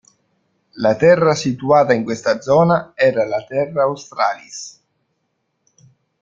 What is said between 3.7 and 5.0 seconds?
Australis".